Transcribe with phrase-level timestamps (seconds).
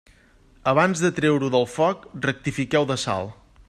[0.71, 3.35] Abans de treure-ho del foc rectifiqueu de sal.